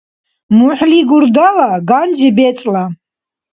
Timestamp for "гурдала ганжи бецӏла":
1.09-2.83